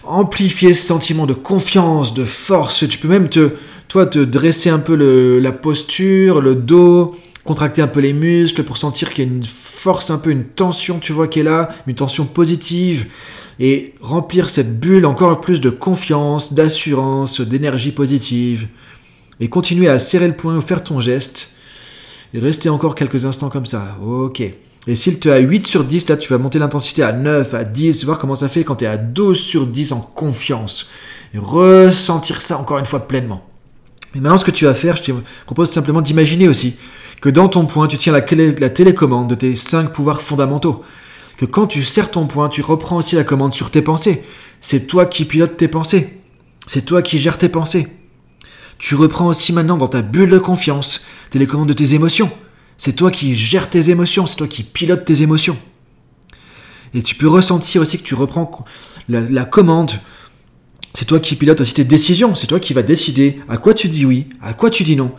amplifier 0.02 0.75
ce 0.75 0.85
sentiment 0.85 1.26
de 1.26 1.35
confiance, 1.35 2.12
de 2.12 2.25
force. 2.25 2.88
Tu 2.88 2.99
peux 2.99 3.06
même 3.06 3.29
te, 3.29 3.53
toi, 3.87 4.05
te 4.05 4.19
dresser 4.19 4.69
un 4.69 4.81
peu 4.81 4.96
la 5.38 5.53
posture, 5.53 6.41
le 6.41 6.56
dos, 6.56 7.17
contracter 7.44 7.82
un 7.82 7.88
peu 7.88 8.00
les 8.00 8.12
muscles 8.12 8.64
pour 8.64 8.79
sentir 8.79 9.11
qu'il 9.11 9.29
y 9.29 9.29
a 9.29 9.31
une 9.32 9.44
force, 9.44 10.11
un 10.11 10.19
peu 10.19 10.31
une 10.31 10.44
tension, 10.44 10.99
tu 10.99 11.12
vois, 11.12 11.29
qui 11.29 11.38
est 11.38 11.44
là, 11.44 11.69
une 11.87 11.94
tension 11.94 12.25
positive. 12.25 13.06
Et 13.61 13.95
remplir 14.01 14.51
cette 14.51 14.81
bulle 14.81 15.07
encore 15.07 15.41
plus 15.41 15.61
de 15.61 15.71
confiance, 15.71 16.55
d'assurance, 16.55 17.41
d'énergie 17.41 17.93
positive. 17.93 18.67
Et 19.39 19.49
continuer 19.49 19.89
à 19.89 19.99
serrer 19.99 20.29
le 20.29 20.35
poing 20.35 20.57
ou 20.57 20.61
faire 20.61 20.83
ton 20.83 20.99
geste 20.99 21.53
et 22.35 22.39
rester 22.39 22.69
encore 22.69 22.95
quelques 22.95 23.25
instants 23.25 23.51
comme 23.51 23.67
ça. 23.67 23.97
Ok. 24.05 24.43
Et 24.87 24.95
s'il 24.95 25.19
te 25.19 25.29
à 25.29 25.39
8 25.39 25.67
sur 25.67 25.85
10, 25.85 26.09
là, 26.09 26.17
tu 26.17 26.31
vas 26.31 26.39
monter 26.39 26.59
l'intensité 26.59 27.03
à 27.03 27.12
9, 27.12 27.53
à 27.55 27.65
10, 27.65 28.05
voir 28.05 28.19
comment 28.19 28.35
ça 28.35 28.49
fait 28.49 28.65
quand 28.65 28.77
tu 28.77 28.85
es 28.85 28.89
à 28.89 28.97
12 28.97 29.39
sur 29.39 29.67
10 29.67 29.93
en 29.93 30.01
confiance. 30.01 30.89
Et 31.35 31.39
ressentir 31.39 32.41
ça 32.41 32.59
encore 32.59 32.79
une 32.79 32.87
fois 32.87 33.06
pleinement. 33.06 33.47
Et 34.15 34.21
maintenant, 34.21 34.39
ce 34.39 34.45
que 34.45 34.51
tu 34.51 34.65
vas 34.65 34.75
faire, 34.75 34.97
je 34.97 35.03
te 35.03 35.13
propose 35.45 35.71
simplement 35.71 36.01
d'imaginer 36.01 36.49
aussi 36.49 36.77
que 37.21 37.29
dans 37.29 37.49
ton 37.49 37.67
point, 37.67 37.87
tu 37.87 37.99
tiens 37.99 38.15
la, 38.15 38.25
la 38.59 38.71
télécommande 38.71 39.29
de 39.29 39.35
tes 39.35 39.55
5 39.55 39.93
pouvoirs 39.93 40.23
fondamentaux. 40.23 40.83
Que 41.41 41.47
quand 41.47 41.67
tu 41.67 41.85
serres 41.85 42.11
ton 42.11 42.27
point, 42.27 42.51
tu 42.51 42.61
reprends 42.61 42.99
aussi 42.99 43.17
la 43.17 43.25
commande 43.25 43.55
sur 43.55 43.71
tes 43.71 43.81
pensées. 43.81 44.23
C'est 44.61 44.87
toi 44.87 45.07
qui 45.07 45.25
pilotes 45.25 45.57
tes 45.57 45.69
pensées. 45.69 46.21
C'est 46.67 46.85
toi 46.85 47.01
qui 47.01 47.19
gères 47.19 47.39
tes 47.39 47.49
pensées. 47.49 47.89
Tu 48.77 48.95
reprends 48.95 49.29
aussi 49.29 49.55
maintenant 49.55 49.79
dans 49.79 49.89
ta 49.89 50.03
bulle 50.03 50.29
de 50.29 50.39
confiance 50.39 51.07
télécommande 51.31 51.69
de 51.69 51.73
tes 51.73 51.95
émotions. 51.95 52.31
C'est 52.77 52.93
toi 52.93 53.11
qui 53.11 53.35
gères 53.35 53.71
tes 53.71 53.89
émotions, 53.89 54.27
c'est 54.27 54.37
toi 54.37 54.49
qui 54.49 54.65
pilotes 54.65 55.07
tes 55.07 55.23
émotions. 55.23 55.57
Et 56.93 57.03
tu 57.03 57.15
peux 57.15 57.27
ressentir 57.27 57.81
aussi 57.81 57.97
que 57.97 58.05
tu 58.05 58.15
reprends 58.15 58.67
la, 59.09 59.45
commande. 59.45 59.93
C'est 60.93 61.07
toi 61.07 61.21
qui 61.21 61.37
pilotes 61.37 61.63
aussi 61.63 61.73
tes 61.73 61.85
décisions. 61.85 62.35
C'est 62.35 62.49
toi 62.49 62.61
qui 62.61 62.75
vas 62.75 62.83
décider 62.83 63.41
à 63.49 63.57
quoi 63.57 63.73
tu 63.73 63.89
dis 63.89 64.05
oui, 64.05 64.27
à 64.43 64.53
quoi 64.53 64.69
tu 64.69 64.85
dis 64.85 64.95
non, 64.95 65.11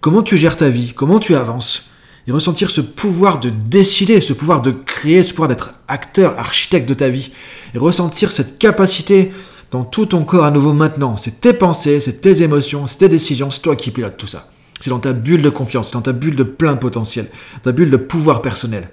comment 0.00 0.22
tu 0.22 0.36
gères 0.36 0.56
ta 0.56 0.68
vie, 0.68 0.92
comment 0.94 1.18
tu 1.18 1.34
avances. 1.34 1.88
Et 2.26 2.32
ressentir 2.32 2.70
ce 2.70 2.80
pouvoir 2.80 3.38
de 3.38 3.50
décider, 3.50 4.20
ce 4.20 4.32
pouvoir 4.32 4.62
de 4.62 4.70
créer, 4.70 5.22
ce 5.22 5.30
pouvoir 5.30 5.48
d'être 5.48 5.74
acteur, 5.88 6.38
architecte 6.38 6.88
de 6.88 6.94
ta 6.94 7.10
vie. 7.10 7.32
Et 7.74 7.78
ressentir 7.78 8.32
cette 8.32 8.58
capacité 8.58 9.30
dans 9.70 9.84
tout 9.84 10.06
ton 10.06 10.24
corps 10.24 10.44
à 10.44 10.50
nouveau 10.50 10.72
maintenant. 10.72 11.16
C'est 11.16 11.40
tes 11.40 11.52
pensées, 11.52 12.00
c'est 12.00 12.20
tes 12.20 12.42
émotions, 12.42 12.86
c'est 12.86 12.98
tes 12.98 13.08
décisions, 13.08 13.50
c'est 13.50 13.60
toi 13.60 13.76
qui 13.76 13.90
pilotes 13.90 14.16
tout 14.16 14.26
ça. 14.26 14.48
C'est 14.80 14.90
dans 14.90 15.00
ta 15.00 15.12
bulle 15.12 15.42
de 15.42 15.50
confiance, 15.50 15.88
c'est 15.88 15.94
dans 15.94 16.02
ta 16.02 16.12
bulle 16.12 16.36
de 16.36 16.42
plein 16.44 16.76
potentiel, 16.76 17.26
ta 17.62 17.72
bulle 17.72 17.90
de 17.90 17.96
pouvoir 17.96 18.40
personnel. 18.40 18.88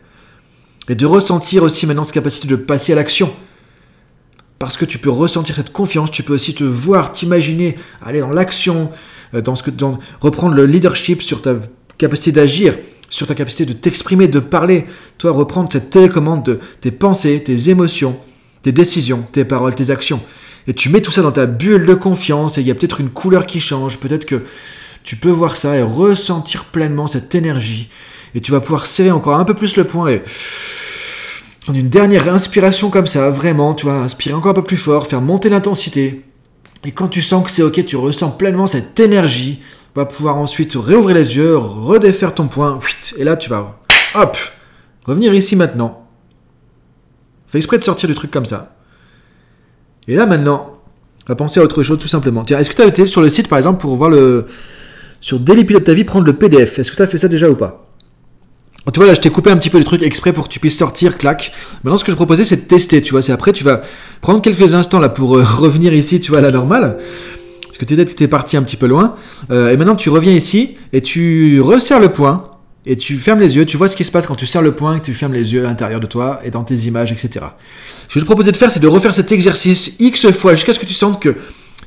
Et 0.90 0.96
de 0.96 1.06
ressentir 1.06 1.64
aussi 1.64 1.86
maintenant 1.86 2.04
cette 2.04 2.14
capacité 2.14 2.48
de 2.48 2.56
passer 2.56 2.94
à 2.94 2.96
l'action. 2.96 3.32
Parce 4.60 4.76
que 4.76 4.86
tu 4.86 5.00
peux 5.00 5.10
ressentir 5.10 5.56
cette 5.56 5.72
confiance, 5.72 6.12
tu 6.12 6.24
peux 6.24 6.34
aussi 6.34 6.54
te 6.54 6.64
voir, 6.64 7.12
t'imaginer, 7.12 7.78
aller 8.02 8.20
dans 8.20 8.32
l'action, 8.32 8.92
euh, 9.34 9.42
dans 9.42 9.56
ce 9.56 9.64
que, 9.64 9.72
reprendre 10.20 10.56
le 10.56 10.66
leadership 10.66 11.22
sur 11.22 11.42
ta 11.42 11.56
capacité 11.98 12.32
d'agir, 12.32 12.76
sur 13.12 13.27
ta 13.27 13.36
capacité 13.36 13.65
de 13.65 13.74
t'exprimer, 13.74 14.27
de 14.27 14.39
parler. 14.39 14.86
Toi, 15.20 15.32
reprendre 15.32 15.70
cette 15.72 15.91
télécommande 15.91 16.44
de 16.44 16.60
tes 16.80 16.89
pensées, 16.89 17.44
tes 17.46 17.70
émotions, 17.70 18.18
tes 18.63 18.72
décisions, 18.72 19.24
tes 19.32 19.46
paroles, 19.46 19.75
tes 19.75 19.91
actions. 19.91 20.22
Et 20.68 20.74
tu 20.74 20.89
mets 20.89 21.01
tout 21.01 21.12
ça 21.12 21.22
dans 21.22 21.32
ta 21.32 21.46
bulle 21.46 21.86
de 21.86 21.94
confiance 21.94 22.58
et 22.58 22.62
il 22.62 22.68
y 22.68 22.72
a 22.72 22.75
peut-être 22.75 23.01
une 23.01 23.10
couleur 23.10 23.46
qui 23.46 23.60
change, 23.60 23.98
peut-être 23.98 24.25
que 24.25 24.44
tu 25.03 25.18
peux 25.18 25.30
voir 25.30 25.58
ça 25.58 25.75
et 25.75 25.84
ressentir 25.84 26.65
pleinement 26.65 27.08
cette 27.08 27.36
énergie. 27.36 27.89
Et 28.34 28.41
tu 28.41 28.51
vas 28.51 28.62
pouvoir 28.62 28.86
serrer 28.86 29.12
encore 29.12 29.36
un 29.36 29.46
peu 29.46 29.56
plus 29.56 29.75
le 29.75 29.84
poing 29.84 30.08
et 30.08 30.22
prendre 31.62 31.80
une 31.80 31.89
dernière 31.89 32.34
inspiration 32.34 32.89
comme 32.89 33.08
ça, 33.08 33.30
vraiment, 33.30 33.74
tu 33.74 33.88
vas 33.88 33.94
inspirer 33.94 34.34
encore 34.34 34.51
un 34.51 34.56
peu 34.56 34.63
plus 34.63 34.77
fort, 34.77 35.06
faire 35.06 35.22
monter 35.22 35.50
l'intensité. 35.50 36.22
Et 36.86 36.91
quand 36.91 37.08
tu 37.08 37.22
sens 37.22 37.44
que 37.44 37.51
c'est 37.51 37.62
ok, 37.62 37.86
tu 37.86 37.98
ressens 37.98 38.32
pleinement 38.32 38.68
cette 38.68 39.00
énergie, 39.00 39.60
vas 39.96 40.06
pouvoir 40.06 40.38
ensuite 40.38 40.76
réouvrir 40.76 41.16
les 41.16 41.36
yeux, 41.36 41.58
redéfaire 41.58 42.34
ton 42.34 42.48
poing, 42.48 42.80
et 43.18 43.24
là 43.24 43.36
tu 43.36 43.50
vas, 43.50 43.80
hop, 44.16 44.38
revenir 45.06 45.34
ici 45.34 45.56
maintenant. 45.56 46.08
Fais 47.48 47.58
exprès 47.58 47.78
de 47.78 47.84
sortir 47.84 48.08
du 48.08 48.16
truc 48.16 48.32
comme 48.32 48.46
ça. 48.46 48.76
Et 50.08 50.16
là 50.16 50.26
maintenant, 50.26 50.78
va 51.28 51.36
penser 51.36 51.60
à 51.60 51.64
autre 51.64 51.84
chose 51.84 52.00
tout 52.00 52.08
simplement. 52.08 52.46
Est-ce 52.46 52.70
que 52.70 52.76
tu 52.76 52.82
as 52.82 52.88
été 52.88 53.06
sur 53.06 53.22
le 53.22 53.30
site 53.30 53.48
par 53.48 53.58
exemple 53.58 53.82
pour 53.82 53.96
voir 53.96 54.10
le, 54.10 54.48
sur 55.22 55.40
Daily 55.40 55.66
ta 55.84 55.94
vie, 55.94 56.04
prendre 56.04 56.26
le 56.26 56.34
PDF. 56.34 56.80
Est-ce 56.80 56.92
que 56.92 56.96
tu 56.96 57.02
as 57.02 57.08
fait 57.08 57.20
ça 57.20 57.28
déjà 57.28 57.50
ou 57.50 57.56
pas? 57.56 57.88
Tu 58.92 58.98
vois, 58.98 59.06
là, 59.06 59.14
je 59.14 59.22
t'ai 59.22 59.30
coupé 59.30 59.52
un 59.52 59.58
petit 59.58 59.70
peu 59.70 59.78
les 59.78 59.84
trucs 59.84 60.02
exprès 60.02 60.34
pour 60.34 60.48
que 60.48 60.54
tu 60.54 60.60
puisses 60.60 60.78
sortir, 60.78 61.20
clac. 61.20 61.52
Maintenant, 61.84 61.98
ce 61.98 62.04
que 62.04 62.12
je 62.12 62.16
proposais, 62.16 62.44
c'est 62.44 62.56
de 62.56 62.62
tester, 62.62 63.04
tu 63.04 63.12
vois. 63.12 63.22
C'est 63.22 63.32
après, 63.32 63.54
tu 63.54 63.64
vas 63.64 63.84
prendre 64.22 64.42
quelques 64.42 64.74
instants 64.74 64.98
là 64.98 65.10
pour 65.10 65.38
euh, 65.38 65.44
revenir 65.58 65.94
ici, 65.94 66.20
tu 66.20 66.32
vois, 66.32 66.40
à 66.40 66.42
la 66.42 66.52
normale. 66.52 66.98
Que 67.82 67.86
tu 67.86 68.00
étais 68.00 68.28
parti 68.28 68.58
un 68.58 68.62
petit 68.62 68.78
peu 68.78 68.86
loin. 68.86 69.16
Euh, 69.50 69.72
et 69.72 69.78
maintenant, 69.78 69.96
tu 69.96 70.12
reviens 70.12 70.34
ici 70.34 70.76
et 70.94 71.02
tu 71.02 71.60
resserres 71.62 72.00
le 72.00 72.10
point 72.10 72.52
et 72.86 72.96
tu 72.96 73.18
fermes 73.18 73.40
les 73.40 73.56
yeux. 73.56 73.66
Tu 73.66 73.76
vois 73.76 73.88
ce 73.88 73.96
qui 73.96 74.06
se 74.06 74.12
passe 74.12 74.28
quand 74.28 74.36
tu 74.36 74.46
serres 74.46 74.62
le 74.62 74.74
point 74.74 74.98
et 74.98 75.00
que 75.00 75.06
tu 75.06 75.16
fermes 75.16 75.34
les 75.34 75.52
yeux 75.52 75.66
à 75.66 75.68
l'intérieur 75.68 76.00
de 76.00 76.06
toi 76.06 76.42
et 76.44 76.52
dans 76.52 76.64
tes 76.64 76.76
images, 76.76 77.12
etc. 77.12 77.44
Ce 78.08 78.14
que 78.14 78.14
je 78.14 78.20
te 78.20 78.26
proposais 78.26 78.52
de 78.52 78.58
faire, 78.58 78.70
c'est 78.70 78.80
de 78.80 78.88
refaire 78.88 79.16
cet 79.16 79.32
exercice 79.32 79.96
X 80.00 80.30
fois 80.30 80.54
jusqu'à 80.54 80.76
ce 80.76 80.80
que 80.80 80.86
tu 80.86 80.94
sentes 80.94 81.20
que 81.20 81.34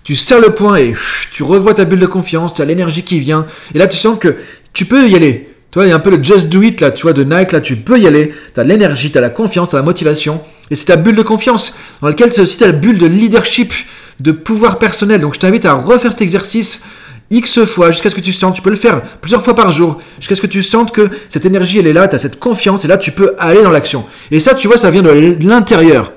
tu 0.03 0.17
serres 0.17 0.41
le 0.41 0.51
point 0.51 0.79
et 0.79 0.95
tu 1.33 1.45
revois 1.45 1.75
ta 1.75 1.85
bulle 1.85 2.01
de 2.01 2.07
confiance, 2.07 2.53
tu 2.55 2.61
as 2.61 2.65
l'énergie 2.65 3.05
qui 3.05 3.21
vient. 3.21 3.47
Et 3.73 3.79
là, 3.79 3.87
tu 3.87 3.97
sens 3.97 4.19
que 4.19 4.35
tu 4.73 4.87
peux 4.87 5.09
y 5.09 5.15
aller. 5.15 5.49
Tu 5.71 5.79
vois, 5.79 5.87
il 5.87 5.91
y 5.91 5.93
a 5.93 5.97
un 5.97 6.01
peu 6.01 6.11
le 6.11 6.21
just 6.21 6.49
do 6.49 6.61
it 6.63 6.81
là, 6.81 6.91
tu 6.91 7.03
vois, 7.03 7.13
de 7.13 7.23
Nike, 7.23 7.53
là, 7.53 7.61
tu 7.61 7.77
peux 7.77 8.01
y 8.01 8.09
aller. 8.09 8.35
Tu 8.53 8.59
as 8.59 8.65
l'énergie, 8.65 9.13
tu 9.13 9.19
as 9.19 9.21
la 9.21 9.31
confiance, 9.31 9.69
tu 9.69 9.77
as 9.77 9.79
la 9.79 9.85
motivation. 9.85 10.43
Et 10.73 10.75
c'est 10.75 10.87
ta 10.87 10.97
bulle 10.97 11.15
de 11.15 11.23
confiance, 11.23 11.77
dans 12.01 12.09
laquelle 12.09 12.33
c'est 12.33 12.43
aussi 12.43 12.59
ta 12.59 12.73
bulle 12.73 12.99
de 12.99 13.07
leadership, 13.07 13.73
de 14.21 14.33
pouvoir 14.33 14.79
personnel. 14.79 15.21
Donc 15.21 15.35
je 15.35 15.41
t'invite 15.41 15.65
à 15.65 15.75
refaire 15.75 16.13
cet 16.13 16.23
exercice 16.23 16.83
X 17.31 17.65
fois 17.65 17.91
jusqu'à 17.91 18.11
ce 18.11 18.15
que 18.15 18.21
tu 18.21 18.33
sentes, 18.33 18.55
tu 18.55 18.63
peux 18.63 18.71
le 18.71 18.77
faire 18.77 19.03
plusieurs 19.21 19.43
fois 19.43 19.55
par 19.55 19.73
jour, 19.73 19.99
jusqu'à 20.19 20.35
ce 20.35 20.43
que 20.43 20.47
tu 20.47 20.63
sentes 20.63 20.93
que 20.93 21.09
cette 21.29 21.47
énergie 21.47 21.79
elle 21.79 21.87
est 21.87 21.93
là, 21.93 22.07
tu 22.07 22.15
as 22.15 22.19
cette 22.19 22.39
confiance 22.39 22.85
et 22.85 22.89
là 22.89 22.99
tu 22.99 23.13
peux 23.13 23.35
aller 23.39 23.63
dans 23.63 23.71
l'action. 23.71 24.05
Et 24.31 24.41
ça, 24.41 24.55
tu 24.55 24.69
vois, 24.69 24.77
ça 24.77 24.91
vient 24.91 25.03
de 25.03 25.37
l'intérieur. 25.41 26.13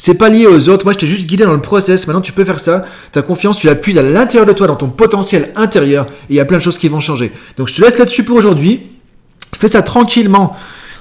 C'est 0.00 0.14
pas 0.14 0.28
lié 0.28 0.46
aux 0.46 0.68
autres. 0.68 0.84
Moi, 0.84 0.92
je 0.92 0.98
t'ai 0.98 1.08
juste 1.08 1.26
guidé 1.26 1.44
dans 1.44 1.52
le 1.52 1.60
process. 1.60 2.06
Maintenant, 2.06 2.22
tu 2.22 2.32
peux 2.32 2.44
faire 2.44 2.60
ça. 2.60 2.84
Ta 3.10 3.20
confiance, 3.20 3.58
tu 3.58 3.66
l'appuies 3.66 3.98
à 3.98 4.02
l'intérieur 4.02 4.46
de 4.46 4.52
toi, 4.52 4.68
dans 4.68 4.76
ton 4.76 4.90
potentiel 4.90 5.50
intérieur. 5.56 6.06
Et 6.30 6.34
il 6.34 6.36
y 6.36 6.40
a 6.40 6.44
plein 6.44 6.58
de 6.58 6.62
choses 6.62 6.78
qui 6.78 6.88
vont 6.88 7.00
changer. 7.00 7.32
Donc, 7.56 7.66
je 7.66 7.74
te 7.74 7.82
laisse 7.82 7.98
là-dessus 7.98 8.22
pour 8.22 8.36
aujourd'hui. 8.36 8.86
Fais 9.58 9.66
ça 9.66 9.82
tranquillement. 9.82 10.56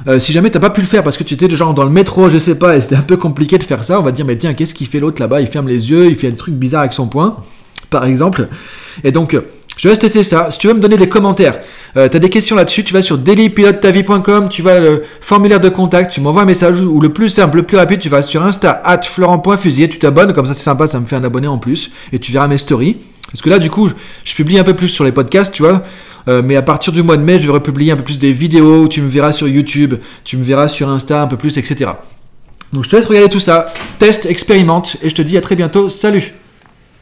Euh, 0.08 0.20
si 0.20 0.32
jamais 0.32 0.50
t'as 0.50 0.60
pas 0.60 0.70
pu 0.70 0.82
le 0.82 0.88
faire 0.88 1.04
parce 1.04 1.18
que 1.18 1.24
tu 1.24 1.34
étais 1.34 1.50
genre 1.50 1.74
dans 1.74 1.84
le 1.84 1.90
métro, 1.90 2.30
je 2.30 2.38
sais 2.38 2.58
pas, 2.58 2.78
et 2.78 2.82
c'était 2.82 2.96
un 2.96 3.02
peu 3.02 3.18
compliqué 3.18 3.58
de 3.58 3.64
faire 3.64 3.84
ça, 3.84 4.00
on 4.00 4.04
va 4.04 4.12
dire 4.12 4.26
mais 4.26 4.38
tiens, 4.38 4.54
qu'est-ce 4.54 4.76
qu'il 4.76 4.88
fait 4.88 5.00
l'autre 5.00 5.22
là-bas? 5.22 5.42
Il 5.42 5.48
ferme 5.48 5.68
les 5.68 5.90
yeux, 5.90 6.06
il 6.08 6.16
fait 6.16 6.28
un 6.28 6.36
truc 6.36 6.54
bizarre 6.54 6.82
avec 6.82 6.94
son 6.94 7.08
poing, 7.08 7.44
par 7.90 8.06
exemple. 8.06 8.48
Et 9.04 9.12
donc, 9.12 9.36
je 9.78 9.90
vais 9.90 9.96
tester 9.96 10.24
ça. 10.24 10.50
Si 10.50 10.58
tu 10.58 10.68
veux 10.68 10.74
me 10.74 10.80
donner 10.80 10.98
des 10.98 11.08
commentaires, 11.08 11.60
euh, 11.96 12.10
tu 12.10 12.18
as 12.18 12.20
des 12.20 12.30
questions 12.30 12.56
là-dessus, 12.56 12.84
tu 12.84 12.94
vas 12.94 13.02
sur 13.02 13.18
dailypilotetavie.com, 13.18 14.50
tu 14.50 14.62
vas 14.62 14.80
le 14.80 15.04
formulaire 15.22 15.60
de 15.60 15.70
contact, 15.70 16.12
tu 16.12 16.22
m'envoies 16.22 16.42
un 16.42 16.46
message 16.46 16.82
ou 16.82 17.00
le 17.00 17.10
plus 17.10 17.30
simple, 17.30 17.58
le 17.58 17.64
plus 17.64 17.78
rapide, 17.78 18.00
tu 18.00 18.10
vas 18.10 18.22
sur 18.22 18.44
Insta 18.44 18.82
at 18.84 19.04
florent.fusier, 19.04 19.88
tu 19.88 20.00
t'abonnes, 20.00 20.34
comme 20.34 20.46
ça 20.46 20.54
c'est 20.54 20.64
sympa, 20.64 20.88
ça 20.88 21.00
me 21.00 21.06
fait 21.06 21.16
un 21.16 21.24
abonné 21.24 21.48
en 21.48 21.60
plus 21.60 21.92
et 22.12 22.20
tu 22.20 22.32
verras 22.32 22.48
mes 22.48 22.58
stories. 22.58 22.98
Parce 23.32 23.42
que 23.42 23.50
là, 23.50 23.60
du 23.60 23.70
coup, 23.70 23.90
je, 24.24 24.36
publie 24.36 24.58
un 24.58 24.64
peu 24.64 24.74
plus 24.74 24.88
sur 24.88 25.04
les 25.04 25.12
podcasts, 25.12 25.54
tu 25.54 25.64
vois. 25.64 25.84
Euh, 26.28 26.42
mais 26.44 26.56
à 26.56 26.62
partir 26.62 26.94
du 26.94 27.04
mois 27.04 27.18
de 27.18 27.24
mai, 27.24 27.40
je 27.40 27.48
vais 27.48 27.54
republier 27.54 27.92
un 27.92 27.98
peu 27.98 28.04
plus 28.04 28.20
des 28.20 28.32
vidéos. 28.32 28.88
Tu 28.88 29.02
me 29.02 29.10
verras 29.10 29.32
sur 29.32 29.48
YouTube, 29.48 29.96
tu 30.24 30.38
me 30.38 30.44
verras 30.44 30.68
sur 30.68 30.90
Insta 30.90 31.22
un 31.22 31.28
peu 31.28 31.38
plus, 31.38 31.58
etc. 31.58 31.92
Donc 32.74 32.84
je 32.84 32.90
te 32.90 32.96
laisse 32.96 33.06
regarder 33.06 33.30
tout 33.30 33.40
ça. 33.40 33.74
Teste, 34.00 34.26
expérimente 34.26 34.98
et 35.02 35.10
je 35.10 35.16
te 35.16 35.22
dis 35.22 35.38
à 35.38 35.42
très 35.42 35.56
bientôt. 35.56 35.90
Salut 35.90 36.34